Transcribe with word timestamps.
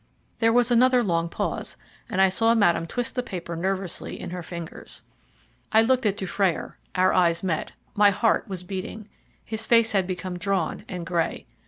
There 0.39 0.51
was 0.51 0.71
another 0.71 1.03
long 1.03 1.29
pause, 1.29 1.77
and 2.09 2.19
I 2.19 2.29
saw 2.29 2.55
Madame 2.55 2.87
twist 2.87 3.13
the 3.13 3.21
paper 3.21 3.55
nervously 3.55 4.19
in 4.19 4.31
her 4.31 4.41
fingers. 4.41 5.03
I 5.71 5.83
looked 5.83 6.07
at 6.07 6.17
Dufrayer, 6.17 6.79
our 6.95 7.13
eyes 7.13 7.43
met. 7.43 7.73
My 7.93 8.09
heart 8.09 8.47
was 8.47 8.63
beating. 8.63 9.09
His 9.45 9.67
face 9.67 9.91
had 9.91 10.07
become 10.07 10.39
drawn 10.39 10.85
and 10.89 11.05
grey. 11.05 11.45